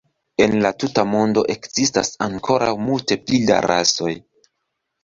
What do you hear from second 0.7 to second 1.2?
tuta